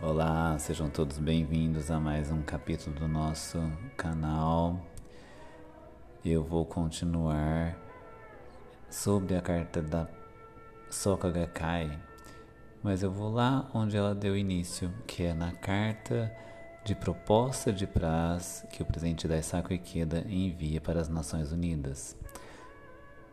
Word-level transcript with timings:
Olá, 0.00 0.56
sejam 0.60 0.88
todos 0.88 1.18
bem-vindos 1.18 1.90
a 1.90 1.98
mais 1.98 2.30
um 2.30 2.40
capítulo 2.40 2.94
do 2.94 3.08
nosso 3.08 3.58
canal. 3.96 4.80
Eu 6.24 6.44
vou 6.44 6.64
continuar 6.64 7.76
sobre 8.88 9.34
a 9.34 9.42
carta 9.42 9.82
da 9.82 10.06
Soka 10.88 11.28
Gakkai, 11.28 11.98
mas 12.80 13.02
eu 13.02 13.10
vou 13.10 13.32
lá 13.32 13.68
onde 13.74 13.96
ela 13.96 14.14
deu 14.14 14.36
início, 14.36 14.88
que 15.04 15.24
é 15.24 15.34
na 15.34 15.50
carta 15.50 16.32
de 16.84 16.94
proposta 16.94 17.72
de 17.72 17.84
praz 17.84 18.64
que 18.70 18.80
o 18.84 18.86
presidente 18.86 19.26
da 19.26 19.36
Isako 19.36 19.72
Ikeda 19.72 20.24
envia 20.28 20.80
para 20.80 21.00
as 21.00 21.08
Nações 21.08 21.50
Unidas. 21.50 22.16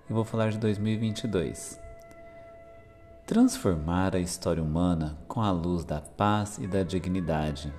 Eu 0.09 0.15
vou 0.15 0.25
falar 0.25 0.49
de 0.49 0.57
2022 0.57 1.84
transformar 3.25 4.15
a 4.15 4.19
história 4.19 4.61
humana 4.61 5.17
com 5.27 5.41
a 5.41 5.51
luz 5.51 5.83
da 5.83 5.99
paz 5.99 6.59
e 6.59 6.67
da 6.67 6.83
dignidade. 6.83 7.73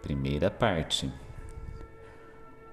Primeira 0.00 0.50
parte. 0.52 1.12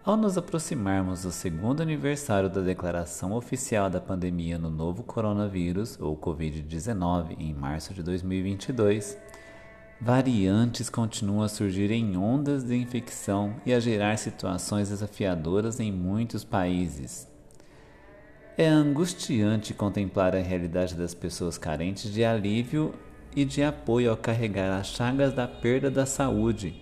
Ao 0.03 0.15
nos 0.15 0.37
aproximarmos 0.37 1.23
do 1.23 1.31
segundo 1.31 1.81
aniversário 1.81 2.47
da 2.47 2.61
declaração 2.61 3.33
oficial 3.33 3.89
da 3.89 3.99
pandemia 3.99 4.59
no 4.59 4.69
novo 4.69 5.03
coronavírus, 5.03 5.99
ou 5.99 6.15
Covid-19, 6.15 7.37
em 7.39 7.55
março 7.55 7.91
de 7.91 8.03
2022, 8.03 9.17
variantes 9.99 10.91
continuam 10.91 11.41
a 11.41 11.49
surgir 11.49 11.89
em 11.89 12.17
ondas 12.17 12.63
de 12.63 12.75
infecção 12.75 13.55
e 13.65 13.73
a 13.73 13.79
gerar 13.79 14.17
situações 14.17 14.89
desafiadoras 14.89 15.79
em 15.79 15.91
muitos 15.91 16.43
países. 16.43 17.30
É 18.57 18.67
angustiante 18.67 19.73
contemplar 19.73 20.35
a 20.35 20.41
realidade 20.41 20.93
das 20.93 21.13
pessoas 21.13 21.57
carentes 21.57 22.13
de 22.13 22.25
alívio 22.25 22.93
e 23.33 23.45
de 23.45 23.63
apoio 23.63 24.11
ao 24.11 24.17
carregar 24.17 24.77
as 24.77 24.87
chagas 24.87 25.33
da 25.33 25.47
perda 25.47 25.89
da 25.89 26.05
saúde, 26.05 26.75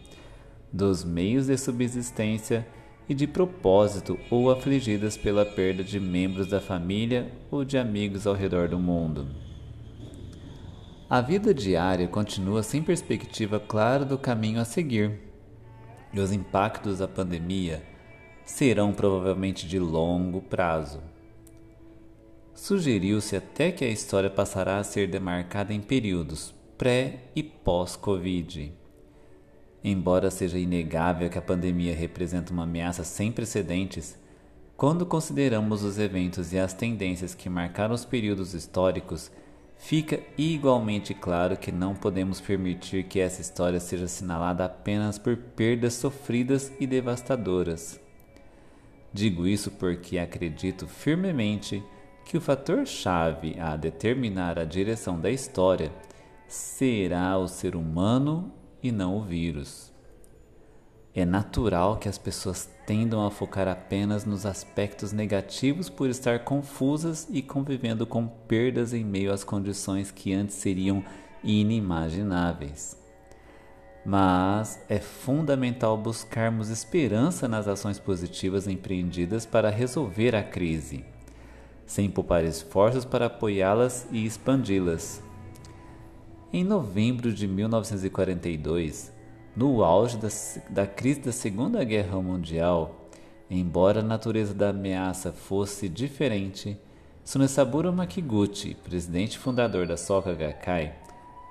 dos 0.74 1.04
meios 1.04 1.46
de 1.46 1.56
subsistência 1.58 2.68
e 3.08 3.14
de 3.14 3.28
propósito 3.28 4.20
ou 4.32 4.50
afligidas 4.50 5.16
pela 5.16 5.46
perda 5.46 5.84
de 5.84 6.00
membros 6.00 6.48
da 6.48 6.60
família 6.60 7.32
ou 7.52 7.64
de 7.64 7.78
amigos 7.78 8.26
ao 8.26 8.34
redor 8.34 8.68
do 8.68 8.80
mundo. 8.80 9.28
A 11.08 11.22
vida 11.22 11.54
diária 11.54 12.08
continua 12.08 12.64
sem 12.64 12.82
perspectiva 12.82 13.60
clara 13.60 14.04
do 14.04 14.18
caminho 14.18 14.60
a 14.60 14.66
seguir, 14.66 15.20
e 16.12 16.20
os 16.20 16.32
impactos 16.32 16.98
da 16.98 17.08
pandemia 17.08 17.84
serão 18.44 18.92
provavelmente 18.92 19.68
de 19.68 19.78
longo 19.78 20.42
prazo. 20.42 21.00
Sugeriu-se 22.60 23.38
até 23.38 23.72
que 23.72 23.86
a 23.86 23.90
história 23.90 24.30
passará 24.30 24.80
a 24.80 24.84
ser 24.84 25.08
demarcada 25.08 25.74
em 25.74 25.80
períodos 25.80 26.54
pré 26.78 27.22
e 27.34 27.42
pós-Covid. 27.42 28.74
Embora 29.82 30.30
seja 30.30 30.60
inegável 30.60 31.30
que 31.30 31.38
a 31.38 31.42
pandemia 31.42 31.96
representa 31.96 32.52
uma 32.52 32.64
ameaça 32.64 33.06
sem 33.06 33.32
precedentes, 33.32 34.20
quando 34.76 35.06
consideramos 35.06 35.84
os 35.84 35.98
eventos 35.98 36.52
e 36.52 36.60
as 36.60 36.74
tendências 36.74 37.34
que 37.34 37.50
marcaram 37.50 37.96
os 37.96 38.04
períodos 38.04 38.54
históricos, 38.54 39.32
fica 39.78 40.20
igualmente 40.38 41.14
claro 41.14 41.56
que 41.56 41.72
não 41.72 41.96
podemos 41.96 42.42
permitir 42.42 43.06
que 43.06 43.22
essa 43.22 43.40
história 43.40 43.80
seja 43.80 44.04
assinalada 44.04 44.66
apenas 44.66 45.18
por 45.18 45.38
perdas 45.38 45.94
sofridas 45.94 46.74
e 46.78 46.86
devastadoras. 46.86 47.98
Digo 49.14 49.48
isso 49.48 49.72
porque 49.72 50.20
acredito 50.20 50.90
firmemente 50.90 51.82
que 52.30 52.38
o 52.38 52.42
fator-chave 52.42 53.60
a 53.60 53.76
determinar 53.76 54.60
a 54.60 54.64
direção 54.64 55.20
da 55.20 55.32
história 55.32 55.92
será 56.48 57.36
o 57.40 57.48
ser 57.48 57.76
humano 57.76 58.54
e 58.84 58.92
não 58.92 59.18
o 59.18 59.24
vírus. 59.24 59.92
É 61.12 61.26
natural 61.26 61.98
que 61.98 62.08
as 62.08 62.20
pessoas 62.20 62.70
tendam 62.86 63.26
a 63.26 63.32
focar 63.32 63.68
apenas 63.68 64.26
nos 64.26 64.46
aspectos 64.46 65.12
negativos 65.12 65.90
por 65.90 66.08
estar 66.08 66.44
confusas 66.44 67.28
e 67.32 67.42
convivendo 67.42 68.06
com 68.06 68.28
perdas 68.28 68.94
em 68.94 69.04
meio 69.04 69.34
às 69.34 69.44
condições 69.44 70.12
que 70.12 70.32
antes 70.32 70.54
seriam 70.54 71.04
inimagináveis. 71.44 72.96
Mas 74.06 74.80
é 74.88 75.00
fundamental 75.00 75.98
buscarmos 75.98 76.70
esperança 76.70 77.48
nas 77.48 77.68
ações 77.68 77.98
positivas 77.98 78.68
empreendidas 78.68 79.48
para 79.48 79.72
resolver 79.72 80.36
a 80.36 80.44
crise 80.44 81.04
sem 81.90 82.08
poupar 82.08 82.44
esforços 82.44 83.04
para 83.04 83.26
apoiá-las 83.26 84.08
e 84.12 84.24
expandi-las. 84.24 85.24
Em 86.54 86.64
novembro 86.64 87.34
de 87.34 87.48
1942, 87.48 89.12
no 89.56 89.84
auge 89.84 90.16
da, 90.18 90.28
da 90.70 90.86
crise 90.86 91.22
da 91.22 91.32
Segunda 91.32 91.84
Guerra 91.84 92.22
Mundial, 92.22 93.10
embora 93.50 94.02
a 94.02 94.04
natureza 94.04 94.54
da 94.54 94.70
ameaça 94.70 95.32
fosse 95.34 95.90
diferente, 95.90 96.78
Sunesaburo 97.26 97.92
Makiguchi, 97.92 98.76
presidente 98.76 99.40
fundador 99.40 99.88
da 99.88 99.98
Soka 99.98 100.36
Gakkai, 100.36 100.94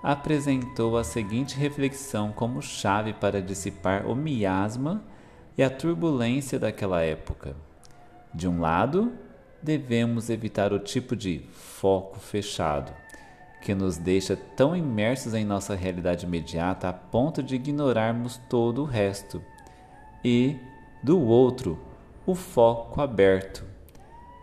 apresentou 0.05 0.97
a 0.97 1.03
seguinte 1.03 1.59
reflexão 1.59 2.31
como 2.31 2.63
chave 2.63 3.13
para 3.13 3.43
dissipar 3.43 4.07
o 4.07 4.15
miasma 4.15 5.03
e 5.57 5.65
a 5.65 5.69
turbulência 5.69 6.61
daquela 6.61 7.03
época. 7.03 7.57
De 8.33 8.47
um 8.47 8.61
lado, 8.61 9.13
devemos 9.63 10.31
evitar 10.31 10.73
o 10.73 10.79
tipo 10.79 11.17
de 11.17 11.41
foco 11.53 12.19
fechado 12.19 12.93
que 13.61 13.75
nos 13.75 13.97
deixa 13.97 14.37
tão 14.37 14.75
imersos 14.77 15.35
em 15.35 15.45
nossa 15.45 15.75
realidade 15.75 16.27
imediata 16.27 16.89
a 16.89 16.93
ponto 16.93 17.43
de 17.43 17.57
ignorarmos 17.57 18.41
todo 18.49 18.83
o 18.83 18.85
resto, 18.85 19.43
e, 20.25 20.57
do 21.03 21.21
outro, 21.21 21.79
o 22.27 22.35
foco 22.35 23.01
aberto, 23.01 23.65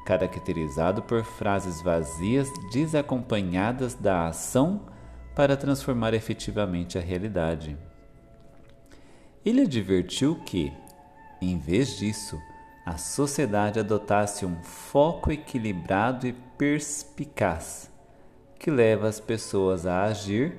caracterizado 0.06 1.02
por 1.02 1.24
frases 1.24 1.82
vazias 1.82 2.50
desacompanhadas 2.72 3.94
da 3.96 4.28
ação 4.28 4.82
para 5.36 5.58
transformar 5.58 6.14
efetivamente 6.14 6.98
a 6.98 7.02
realidade. 7.02 7.78
Ele 9.46 9.62
advertiu 9.62 10.36
que, 10.46 10.72
em 11.42 11.58
vez 11.58 11.98
disso, 11.98 12.40
a 12.86 12.98
sociedade 12.98 13.80
adotasse 13.80 14.46
um 14.46 14.62
foco 14.62 15.32
equilibrado 15.32 16.28
e 16.28 16.34
perspicaz, 16.34 17.90
que 18.60 18.70
leva 18.70 19.08
as 19.08 19.20
pessoas 19.20 19.88
a 19.88 20.04
agir 20.04 20.56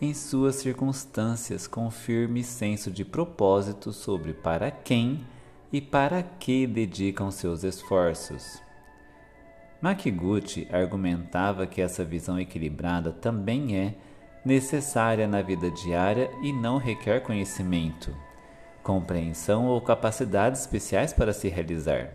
em 0.00 0.14
suas 0.14 0.56
circunstâncias 0.56 1.66
com 1.66 1.90
firme 1.90 2.42
senso 2.42 2.90
de 2.90 3.04
propósito 3.04 3.92
sobre 3.92 4.32
para 4.32 4.70
quem 4.70 5.26
e 5.70 5.80
para 5.80 6.22
que 6.22 6.66
dedicam 6.66 7.30
seus 7.30 7.62
esforços. 7.62 8.62
Makiguchi 9.82 10.66
argumentava 10.72 11.66
que 11.66 11.82
essa 11.82 12.02
visão 12.02 12.40
equilibrada 12.40 13.12
também 13.12 13.76
é 13.76 13.94
necessária 14.42 15.28
na 15.28 15.42
vida 15.42 15.70
diária 15.70 16.30
e 16.42 16.52
não 16.52 16.78
requer 16.78 17.20
conhecimento 17.20 18.25
compreensão 18.86 19.66
ou 19.66 19.80
capacidades 19.80 20.60
especiais 20.60 21.12
para 21.12 21.32
se 21.32 21.48
realizar. 21.48 22.12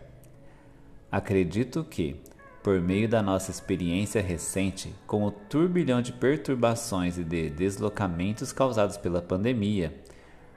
Acredito 1.12 1.84
que, 1.84 2.16
por 2.64 2.80
meio 2.80 3.10
da 3.10 3.22
nossa 3.22 3.52
experiência 3.52 4.22
recente 4.22 4.96
com 5.06 5.26
o 5.26 5.32
turbilhão 5.32 6.02
de 6.02 6.14
perturbações 6.14 7.18
e 7.18 7.26
de 7.26 7.50
deslocamentos 7.50 8.54
causados 8.54 8.96
pela 8.96 9.22
pandemia, 9.22 9.94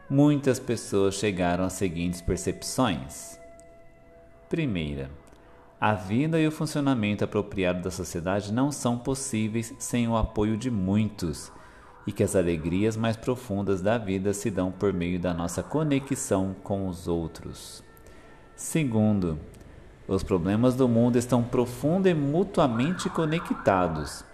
muitas 0.08 0.60
pessoas 0.60 1.16
chegaram 1.16 1.64
às 1.64 1.72
seguintes 1.72 2.20
percepções. 2.20 3.36
Primeira, 4.48 5.10
a 5.80 5.94
vida 5.94 6.38
e 6.38 6.46
o 6.46 6.52
funcionamento 6.52 7.24
apropriado 7.24 7.82
da 7.82 7.90
sociedade 7.90 8.52
não 8.52 8.70
são 8.70 8.96
possíveis 8.96 9.74
sem 9.80 10.06
o 10.06 10.16
apoio 10.16 10.56
de 10.56 10.70
muitos 10.70 11.50
e 12.06 12.12
que 12.12 12.22
as 12.22 12.36
alegrias 12.36 12.96
mais 12.96 13.16
profundas 13.16 13.80
da 13.80 13.96
vida 13.98 14.34
se 14.34 14.50
dão 14.50 14.70
por 14.70 14.92
meio 14.92 15.18
da 15.18 15.32
nossa 15.32 15.62
conexão 15.62 16.54
com 16.62 16.88
os 16.88 17.08
outros. 17.08 17.82
Segundo, 18.54 19.38
os 20.06 20.22
problemas 20.22 20.74
do 20.74 20.88
mundo 20.88 21.16
estão 21.16 21.42
profundo 21.42 22.08
e 22.08 22.14
mutuamente 22.14 23.08
conectados. 23.08 24.24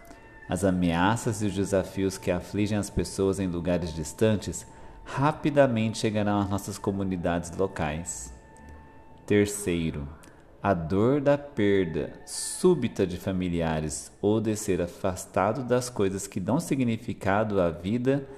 As 0.48 0.64
ameaças 0.64 1.42
e 1.42 1.46
os 1.46 1.54
desafios 1.54 2.18
que 2.18 2.30
afligem 2.30 2.76
as 2.76 2.90
pessoas 2.90 3.38
em 3.38 3.46
lugares 3.46 3.94
distantes 3.94 4.66
rapidamente 5.04 5.98
chegarão 5.98 6.40
às 6.40 6.48
nossas 6.48 6.76
comunidades 6.76 7.56
locais. 7.56 8.32
Terceiro, 9.26 10.08
a 10.62 10.74
dor 10.74 11.20
da 11.20 11.38
perda 11.38 12.12
súbita 12.26 13.06
de 13.06 13.16
familiares 13.16 14.12
ou 14.20 14.40
de 14.40 14.54
ser 14.56 14.82
afastado 14.82 15.64
das 15.64 15.88
coisas 15.88 16.26
que 16.26 16.38
dão 16.38 16.60
significado 16.60 17.60
à 17.60 17.70
vida 17.70 18.28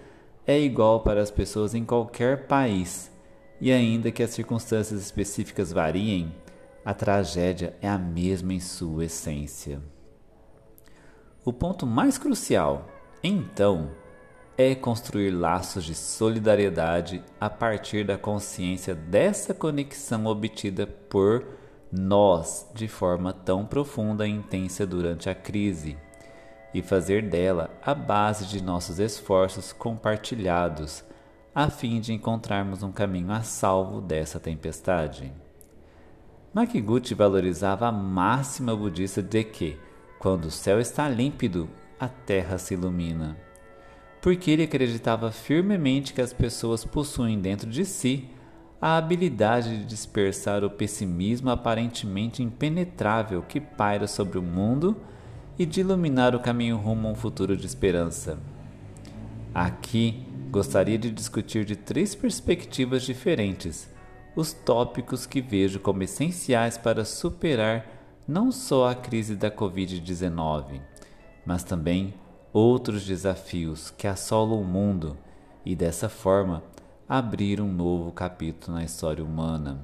é 0.46 0.58
igual 0.60 1.00
para 1.00 1.20
as 1.20 1.30
pessoas 1.30 1.74
em 1.74 1.84
qualquer 1.84 2.46
país, 2.46 3.10
e 3.60 3.72
ainda 3.72 4.10
que 4.10 4.22
as 4.22 4.30
circunstâncias 4.30 5.00
específicas 5.00 5.72
variem, 5.72 6.34
a 6.84 6.94
tragédia 6.94 7.76
é 7.80 7.88
a 7.88 7.98
mesma 7.98 8.52
em 8.52 8.60
sua 8.60 9.04
essência. 9.04 9.80
O 11.44 11.52
ponto 11.52 11.86
mais 11.86 12.18
crucial, 12.18 12.88
então, 13.22 13.90
é 14.56 14.74
construir 14.74 15.30
laços 15.30 15.84
de 15.84 15.94
solidariedade 15.94 17.22
a 17.40 17.48
partir 17.48 18.04
da 18.04 18.18
consciência 18.18 18.94
dessa 18.94 19.54
conexão 19.54 20.26
obtida 20.26 20.86
por 20.86 21.44
nós 21.92 22.66
de 22.74 22.88
forma 22.88 23.34
tão 23.34 23.66
profunda 23.66 24.26
e 24.26 24.30
intensa 24.30 24.86
durante 24.86 25.28
a 25.28 25.34
crise, 25.34 25.98
e 26.72 26.80
fazer 26.80 27.28
dela 27.28 27.70
a 27.84 27.94
base 27.94 28.46
de 28.46 28.62
nossos 28.62 28.98
esforços 28.98 29.74
compartilhados, 29.74 31.04
a 31.54 31.68
fim 31.68 32.00
de 32.00 32.14
encontrarmos 32.14 32.82
um 32.82 32.90
caminho 32.90 33.30
a 33.30 33.42
salvo 33.42 34.00
dessa 34.00 34.40
tempestade. 34.40 35.30
Makiguchi 36.54 37.12
valorizava 37.14 37.88
a 37.88 37.92
máxima 37.92 38.74
budista 38.74 39.22
de 39.22 39.44
que, 39.44 39.78
quando 40.18 40.46
o 40.46 40.50
céu 40.50 40.80
está 40.80 41.08
límpido, 41.10 41.68
a 42.00 42.08
terra 42.08 42.56
se 42.56 42.72
ilumina. 42.72 43.36
Porque 44.22 44.50
ele 44.50 44.62
acreditava 44.62 45.30
firmemente 45.30 46.14
que 46.14 46.22
as 46.22 46.32
pessoas 46.32 46.84
possuem 46.84 47.38
dentro 47.38 47.68
de 47.68 47.84
si 47.84 48.30
a 48.82 48.96
habilidade 48.96 49.78
de 49.78 49.84
dispersar 49.84 50.64
o 50.64 50.70
pessimismo 50.70 51.50
aparentemente 51.50 52.42
impenetrável 52.42 53.40
que 53.40 53.60
paira 53.60 54.08
sobre 54.08 54.40
o 54.40 54.42
mundo 54.42 54.96
e 55.56 55.64
de 55.64 55.78
iluminar 55.78 56.34
o 56.34 56.40
caminho 56.40 56.76
rumo 56.76 57.06
a 57.06 57.12
um 57.12 57.14
futuro 57.14 57.56
de 57.56 57.64
esperança. 57.64 58.40
Aqui 59.54 60.26
gostaria 60.50 60.98
de 60.98 61.12
discutir 61.12 61.64
de 61.64 61.76
três 61.76 62.16
perspectivas 62.16 63.04
diferentes 63.04 63.88
os 64.34 64.52
tópicos 64.52 65.26
que 65.26 65.40
vejo 65.40 65.78
como 65.78 66.02
essenciais 66.02 66.76
para 66.76 67.04
superar 67.04 67.86
não 68.26 68.50
só 68.50 68.88
a 68.88 68.96
crise 68.96 69.36
da 69.36 69.48
Covid-19, 69.48 70.80
mas 71.46 71.62
também 71.62 72.14
outros 72.52 73.04
desafios 73.04 73.90
que 73.90 74.08
assolam 74.08 74.60
o 74.60 74.64
mundo 74.64 75.16
e, 75.64 75.76
dessa 75.76 76.08
forma, 76.08 76.64
abrir 77.14 77.60
um 77.60 77.70
novo 77.70 78.10
capítulo 78.10 78.78
na 78.78 78.84
história 78.84 79.22
humana. 79.22 79.78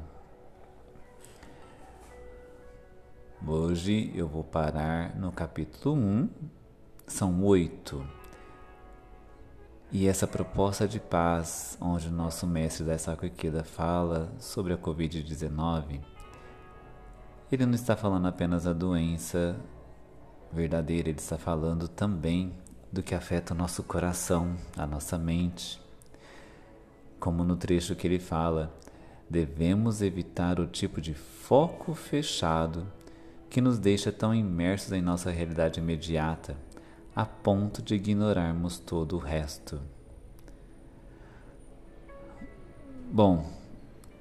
Hoje 3.47 4.11
eu 4.15 4.27
vou 4.27 4.43
parar 4.43 5.15
no 5.15 5.31
capítulo 5.31 5.95
1, 5.95 6.31
são 7.07 7.45
oito. 7.45 8.03
E 9.93 10.09
essa 10.09 10.27
proposta 10.27 10.89
de 10.89 10.99
paz, 10.99 11.77
onde 11.83 12.09
o 12.09 12.11
nosso 12.11 12.47
mestre 12.47 12.87
da 12.87 12.95
Ikeda 12.95 13.63
fala 13.63 14.33
sobre 14.39 14.73
a 14.73 14.79
Covid-19, 14.79 16.01
ele 17.53 17.67
não 17.67 17.75
está 17.75 17.95
falando 17.95 18.27
apenas 18.27 18.65
da 18.65 18.73
doença 18.73 19.55
verdadeira, 20.51 21.11
ele 21.11 21.19
está 21.19 21.37
falando 21.37 21.89
também 21.89 22.55
do 22.91 23.03
que 23.03 23.15
afeta 23.15 23.53
o 23.53 23.57
nosso 23.57 23.83
coração, 23.83 24.57
a 24.79 24.87
nossa 24.87 25.19
mente 25.19 25.87
como 27.19 27.45
no 27.45 27.57
trecho 27.57 27.97
que 27.97 28.07
ele 28.07 28.19
fala, 28.19 28.75
devemos 29.29 30.01
evitar 30.01 30.59
o 30.59 30.67
tipo 30.67 31.01
de 31.01 31.15
foco 31.15 31.95
fechado 31.95 32.87
que 33.51 33.61
nos 33.61 33.79
deixa 33.79 34.13
tão 34.13 34.35
imersos 34.35 34.93
em 34.93 35.03
nossa 35.03 35.31
realidade 35.31 35.81
imediata, 35.81 36.57
a 37.15 37.25
ponto 37.25 37.83
de 37.83 37.95
ignorarmos 37.95 38.79
todo 38.79 39.17
o 39.17 39.19
resto. 39.19 39.81
Bom, 43.11 43.51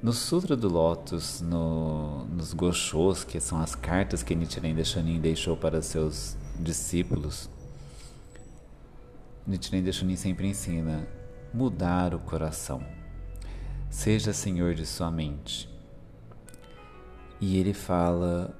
no 0.01 0.13
Sutra 0.13 0.55
do 0.55 0.69
Lotus, 0.69 1.41
no, 1.41 2.25
nos 2.25 2.53
Goshos, 2.53 3.23
que 3.23 3.39
são 3.39 3.59
as 3.59 3.75
cartas 3.75 4.23
que 4.23 4.33
Nichiren 4.33 4.73
Daishonin 4.73 5.19
deixou 5.19 5.57
para 5.57 5.81
seus 5.81 6.37
discípulos, 6.59 7.49
Nichiren 9.45 9.83
Daishonin 9.83 10.15
sempre 10.15 10.47
ensina 10.47 11.07
mudar 11.57 12.13
o 12.13 12.19
coração. 12.19 12.85
Seja 13.89 14.31
senhor 14.31 14.75
de 14.75 14.85
sua 14.85 15.09
mente. 15.09 15.67
E 17.41 17.57
ele 17.57 17.73
fala 17.73 18.55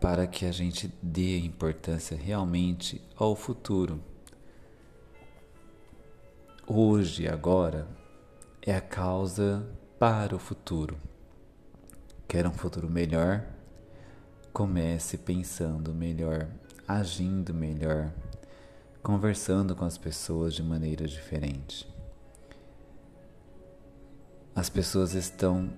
para 0.00 0.24
que 0.28 0.46
a 0.46 0.52
gente 0.52 0.86
dê 1.02 1.40
importância 1.40 2.16
realmente 2.16 3.02
ao 3.16 3.34
futuro. 3.34 4.00
Hoje, 6.64 7.26
agora, 7.26 7.88
é 8.62 8.72
a 8.72 8.80
causa 8.80 9.68
para 9.98 10.36
o 10.36 10.38
futuro. 10.38 10.96
Quer 12.28 12.46
um 12.46 12.52
futuro 12.52 12.88
melhor? 12.88 13.44
Comece 14.52 15.18
pensando 15.18 15.92
melhor, 15.92 16.46
agindo 16.86 17.52
melhor 17.52 18.12
conversando 19.02 19.74
com 19.74 19.84
as 19.84 19.96
pessoas 19.96 20.54
de 20.54 20.62
maneira 20.62 21.06
diferente. 21.06 21.88
As 24.54 24.68
pessoas 24.68 25.14
estão 25.14 25.72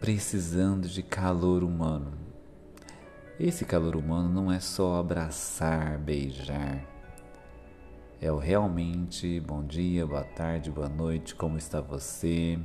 precisando 0.00 0.88
de 0.88 1.02
calor 1.02 1.62
humano. 1.62 2.12
Esse 3.38 3.64
calor 3.64 3.96
humano 3.96 4.28
não 4.28 4.50
é 4.50 4.60
só 4.60 4.96
abraçar, 4.96 5.98
beijar. 5.98 6.84
É 8.20 8.32
o 8.32 8.38
realmente 8.38 9.40
bom 9.40 9.62
dia, 9.62 10.06
boa 10.06 10.24
tarde, 10.24 10.70
boa 10.70 10.88
noite, 10.88 11.34
como 11.34 11.58
está 11.58 11.80
você? 11.80 12.58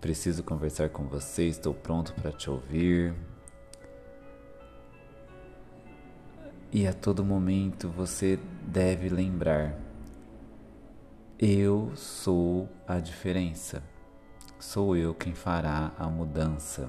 Preciso 0.00 0.44
conversar 0.44 0.90
com 0.90 1.08
você, 1.08 1.46
estou 1.46 1.74
pronto 1.74 2.14
para 2.14 2.30
te 2.30 2.48
ouvir. 2.48 3.14
E 6.72 6.86
a 6.86 6.92
todo 6.92 7.24
momento 7.24 7.88
você 7.88 8.38
deve 8.62 9.08
lembrar: 9.08 9.76
eu 11.36 11.90
sou 11.96 12.68
a 12.86 13.00
diferença. 13.00 13.82
Sou 14.58 14.94
eu 14.94 15.14
quem 15.14 15.34
fará 15.34 15.90
a 15.98 16.06
mudança. 16.06 16.88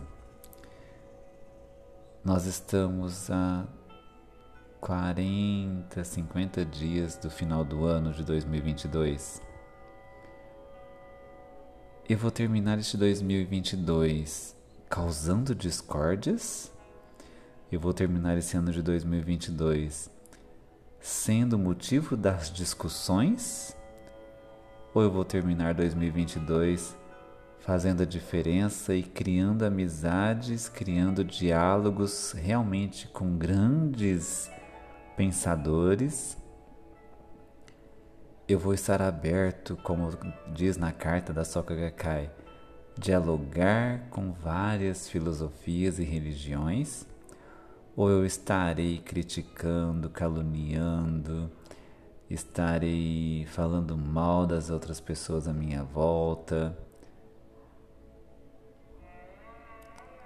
Nós 2.23 2.45
estamos 2.45 3.31
a 3.31 3.65
40, 4.81 6.03
50 6.03 6.65
dias 6.65 7.15
do 7.15 7.29
final 7.31 7.63
do 7.63 7.85
ano 7.85 8.11
de 8.11 8.23
2022. 8.23 9.41
Eu 12.07 12.17
vou 12.17 12.29
terminar 12.29 12.77
este 12.77 12.97
2022 12.97 14.55
causando 14.89 15.55
discórdias 15.55 16.71
eu 17.71 17.79
vou 17.79 17.93
terminar 17.93 18.37
esse 18.37 18.57
ano 18.57 18.69
de 18.69 18.81
2022 18.81 20.11
sendo 20.99 21.57
motivo 21.57 22.17
das 22.17 22.51
discussões? 22.51 23.75
Ou 24.93 25.01
eu 25.01 25.09
vou 25.09 25.23
terminar 25.23 25.73
2022 25.73 26.97
fazendo 27.59 28.03
a 28.03 28.05
diferença 28.05 28.93
e 28.93 29.01
criando 29.01 29.63
amizades, 29.63 30.67
criando 30.67 31.23
diálogos 31.23 32.33
realmente 32.33 33.07
com 33.07 33.37
grandes 33.37 34.51
pensadores? 35.15 36.37
Eu 38.49 38.59
vou 38.59 38.73
estar 38.73 39.01
aberto, 39.01 39.77
como 39.77 40.09
diz 40.53 40.75
na 40.75 40.91
carta 40.91 41.31
da 41.31 41.45
Soka 41.45 41.73
Gakkai, 41.73 42.29
dialogar 42.97 44.09
com 44.09 44.33
várias 44.33 45.07
filosofias 45.07 45.99
e 45.99 46.03
religiões 46.03 47.09
ou 47.95 48.09
eu 48.09 48.25
estarei 48.25 48.99
criticando, 48.99 50.09
caluniando, 50.09 51.51
estarei 52.29 53.45
falando 53.47 53.97
mal 53.97 54.47
das 54.47 54.69
outras 54.69 54.99
pessoas 54.99 55.47
à 55.47 55.53
minha 55.53 55.83
volta. 55.83 56.77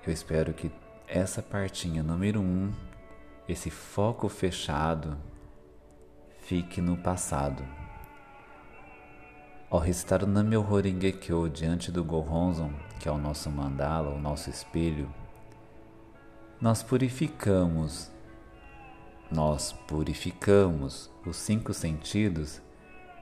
Eu 0.05 0.13
espero 0.13 0.53
que 0.53 0.71
essa 1.07 1.41
partinha 1.41 2.03
número 2.03 2.39
um, 2.39 2.71
esse 3.49 3.69
foco 3.69 4.29
fechado, 4.29 5.17
fique 6.41 6.79
no 6.79 6.95
passado. 6.95 7.63
Ao 9.67 9.79
recitar 9.79 10.23
o 10.23 10.27
Nam-myoho 10.27 10.79
Renge-kyo 10.79 11.49
diante 11.49 11.91
do 11.91 12.03
Gohonzon, 12.03 12.71
que 12.99 13.09
é 13.09 13.11
o 13.11 13.17
nosso 13.17 13.49
mandala, 13.49 14.11
o 14.11 14.19
nosso 14.19 14.49
espelho, 14.49 15.09
nós 16.61 16.81
purificamos, 16.81 18.11
nós 19.31 19.73
purificamos 19.87 21.09
os 21.25 21.35
cinco 21.35 21.73
sentidos 21.73 22.61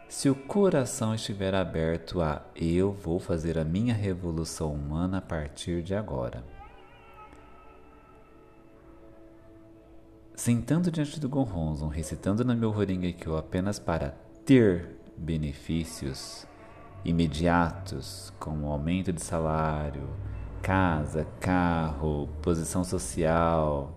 se 0.07 0.29
o 0.29 0.35
coração 0.35 1.15
estiver 1.15 1.55
aberto 1.55 2.21
a 2.21 2.43
eu 2.55 2.91
vou 2.91 3.19
fazer 3.19 3.57
a 3.57 3.63
minha 3.63 3.95
revolução 3.95 4.71
humana 4.71 5.17
a 5.17 5.21
partir 5.21 5.81
de 5.81 5.95
agora. 5.95 6.43
Sentando 10.35 10.91
diante 10.91 11.19
do 11.19 11.27
Gonronzon, 11.27 11.87
recitando 11.87 12.45
na 12.45 12.53
meu 12.53 12.69
Horingekyo 12.69 13.35
apenas 13.35 13.79
para 13.79 14.15
ter 14.45 14.97
benefícios 15.17 16.45
imediatos, 17.03 18.31
como 18.39 18.67
aumento 18.67 19.11
de 19.11 19.21
salário, 19.21 20.07
casa, 20.63 21.27
carro, 21.41 22.29
posição 22.41 22.85
social. 22.85 23.93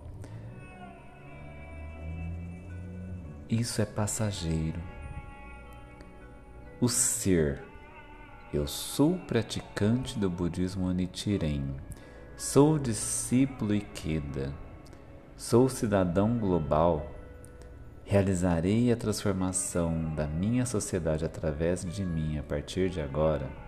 Isso 3.49 3.81
é 3.81 3.85
passageiro. 3.85 4.81
o 6.81 6.89
ser. 6.89 7.63
Eu 8.53 8.67
sou 8.67 9.17
praticante 9.17 10.19
do 10.19 10.29
budismo 10.29 10.91
Nichiren. 10.91 11.75
Sou 12.35 12.77
discípulo 12.77 13.73
Ikeda. 13.73 14.53
Sou 15.37 15.69
cidadão 15.69 16.37
global. 16.37 17.09
Realizarei 18.03 18.91
a 18.91 18.97
transformação 18.97 20.13
da 20.13 20.27
minha 20.27 20.65
sociedade 20.65 21.25
através 21.25 21.83
de 21.85 22.05
mim 22.05 22.37
a 22.37 22.43
partir 22.43 22.89
de 22.89 23.01
agora. 23.01 23.66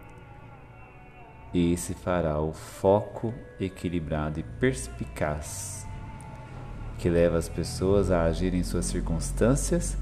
Esse 1.54 1.94
fará 1.94 2.40
o 2.40 2.54
foco 2.54 3.34
equilibrado 3.60 4.40
e 4.40 4.44
perspicaz 4.44 5.88
que 7.00 7.10
leva 7.10 7.38
as 7.38 7.48
pessoas 7.48 8.12
a 8.12 8.24
agir 8.24 8.54
em 8.54 8.62
suas 8.62 8.86
circunstâncias 8.86 9.98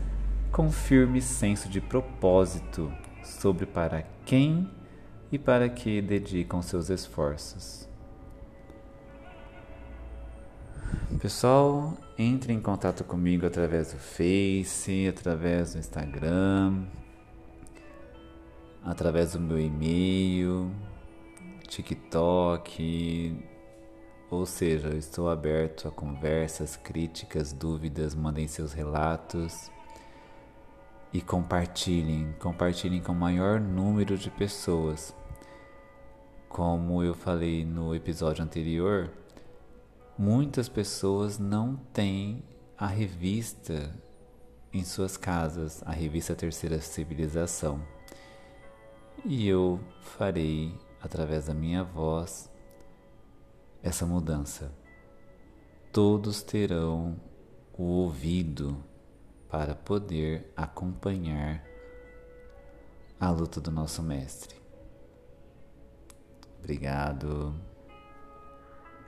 com 0.52 0.72
firme 0.72 1.22
senso 1.22 1.70
de 1.70 1.80
propósito 1.80 2.92
sobre 3.24 3.66
para 3.66 4.04
quem 4.26 4.70
e 5.32 5.38
para 5.38 5.70
que 5.70 6.02
dedicam 6.02 6.62
seus 6.62 6.90
esforços. 6.90 7.88
Pessoal, 11.22 11.96
entre 12.18 12.54
em 12.54 12.60
contato 12.60 13.04
comigo 13.04 13.46
através 13.46 13.94
do 13.94 14.00
Face, 14.00 15.08
através 15.08 15.74
do 15.74 15.80
Instagram, 15.80 16.86
através 18.84 19.34
do 19.34 19.40
meu 19.40 19.60
e-mail, 19.60 20.72
TikTok, 21.68 23.38
ou 24.30 24.46
seja, 24.46 24.90
eu 24.90 24.98
estou 24.98 25.30
aberto 25.30 25.88
a 25.88 25.92
conversas, 25.92 26.76
críticas, 26.76 27.54
dúvidas, 27.54 28.16
mandem 28.16 28.48
seus 28.48 28.74
relatos 28.74 29.72
e 31.14 31.22
compartilhem, 31.22 32.36
compartilhem 32.40 33.02
com 33.02 33.12
o 33.12 33.16
maior 33.16 33.60
número 33.60 34.18
de 34.18 34.30
pessoas. 34.30 35.16
Como 36.50 37.04
eu 37.04 37.14
falei 37.14 37.64
no 37.64 37.94
episódio 37.96 38.44
anterior, 38.44 39.12
muitas 40.18 40.68
pessoas 40.68 41.38
não 41.38 41.76
têm 41.94 42.44
a 42.78 42.88
revista 42.88 43.94
em 44.74 44.84
suas 44.84 45.18
casas, 45.18 45.82
a 45.86 45.92
revista 45.92 46.36
Terceira 46.36 46.80
Civilização. 46.80 47.82
E 49.26 49.48
eu 49.48 49.80
farei, 50.02 50.74
através 51.02 51.48
da 51.48 51.54
minha 51.54 51.84
voz, 51.84 52.52
essa 53.82 54.06
mudança. 54.06 54.72
Todos 55.92 56.42
terão 56.42 57.20
o 57.78 57.84
ouvido 57.84 58.84
para 59.50 59.76
poder 59.76 60.52
acompanhar 60.56 61.64
a 63.20 63.30
luta 63.32 63.60
do 63.62 63.72
nosso 63.72 64.04
Mestre. 64.04 64.56
Obrigado. 66.60 67.56